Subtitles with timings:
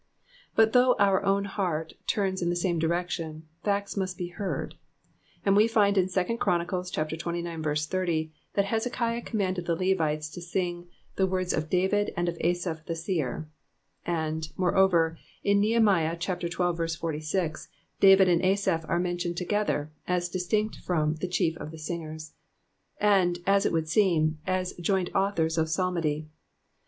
[0.55, 4.73] Bui though our own heart turns in the same direction, facts must be heard;
[5.45, 6.65] and we find in 2 Chron.
[6.65, 7.87] xxix.
[7.87, 10.87] 30, thai Uezekiah commanded the Levites to sing
[11.17, 13.47] the words of David and of Asaph the seer;"
[14.03, 16.49] and, moreover, in Nehemiah xii.
[16.49, 17.67] 46,
[17.99, 22.33] David and Asaph are mentioned together, as distinct from•• the chief of the singers,
[22.99, 23.37] and.
[23.45, 26.27] as it u}ould seem, as joint authors if psalmody.